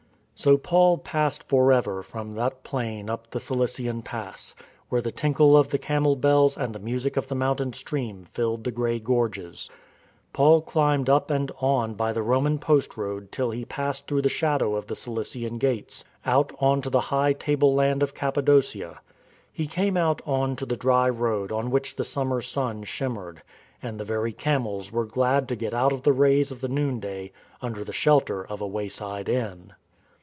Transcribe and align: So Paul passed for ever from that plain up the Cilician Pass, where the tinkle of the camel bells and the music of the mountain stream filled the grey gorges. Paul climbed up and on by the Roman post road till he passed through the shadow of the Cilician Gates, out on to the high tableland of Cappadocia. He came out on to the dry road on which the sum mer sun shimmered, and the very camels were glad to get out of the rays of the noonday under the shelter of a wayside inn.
So 0.33 0.57
Paul 0.57 0.97
passed 0.97 1.43
for 1.47 1.71
ever 1.71 2.01
from 2.01 2.33
that 2.33 2.63
plain 2.63 3.11
up 3.11 3.29
the 3.29 3.39
Cilician 3.39 4.01
Pass, 4.01 4.55
where 4.89 4.99
the 4.99 5.11
tinkle 5.11 5.55
of 5.55 5.67
the 5.69 5.77
camel 5.77 6.15
bells 6.15 6.57
and 6.57 6.73
the 6.73 6.79
music 6.79 7.15
of 7.15 7.27
the 7.27 7.35
mountain 7.35 7.73
stream 7.73 8.23
filled 8.23 8.63
the 8.63 8.71
grey 8.71 8.97
gorges. 8.97 9.69
Paul 10.33 10.63
climbed 10.63 11.11
up 11.11 11.29
and 11.29 11.51
on 11.61 11.93
by 11.93 12.11
the 12.11 12.23
Roman 12.23 12.57
post 12.57 12.97
road 12.97 13.31
till 13.31 13.51
he 13.51 13.65
passed 13.65 14.07
through 14.07 14.23
the 14.23 14.29
shadow 14.29 14.73
of 14.75 14.87
the 14.87 14.95
Cilician 14.95 15.59
Gates, 15.59 16.05
out 16.25 16.51
on 16.59 16.81
to 16.81 16.89
the 16.89 17.01
high 17.13 17.33
tableland 17.33 18.01
of 18.01 18.15
Cappadocia. 18.15 18.99
He 19.53 19.67
came 19.67 19.95
out 19.95 20.23
on 20.25 20.55
to 20.55 20.65
the 20.65 20.75
dry 20.75 21.07
road 21.07 21.51
on 21.51 21.69
which 21.69 21.97
the 21.97 22.03
sum 22.03 22.29
mer 22.29 22.41
sun 22.41 22.81
shimmered, 22.85 23.43
and 23.79 23.99
the 23.99 24.05
very 24.05 24.33
camels 24.33 24.91
were 24.91 25.05
glad 25.05 25.47
to 25.49 25.55
get 25.55 25.75
out 25.75 25.91
of 25.93 26.01
the 26.01 26.13
rays 26.13 26.51
of 26.51 26.61
the 26.61 26.67
noonday 26.67 27.31
under 27.61 27.83
the 27.83 27.93
shelter 27.93 28.43
of 28.43 28.59
a 28.59 28.65
wayside 28.67 29.29
inn. 29.29 29.73